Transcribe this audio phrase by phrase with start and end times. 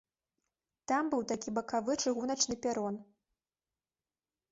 [0.91, 2.97] Там быў такі бакавы чыгуначны перон.